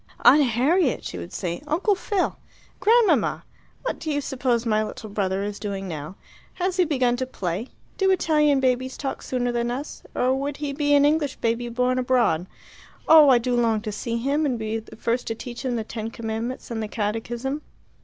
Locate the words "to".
7.17-7.27, 13.81-13.91, 15.27-15.35